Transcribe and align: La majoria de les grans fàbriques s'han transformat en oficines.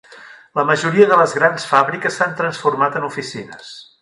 La 0.59 0.63
majoria 0.69 1.07
de 1.11 1.19
les 1.19 1.35
grans 1.39 1.67
fàbriques 1.73 2.19
s'han 2.21 2.35
transformat 2.43 2.99
en 3.03 3.07
oficines. 3.11 3.71